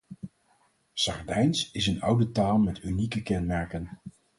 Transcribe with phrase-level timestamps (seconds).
[0.93, 3.89] Sardijns is een oude taal met unieke kenmerken.